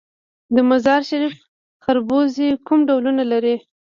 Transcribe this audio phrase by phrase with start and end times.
[0.55, 1.35] د مزار شریف
[1.83, 3.55] خربوزې کوم ډولونه لري؟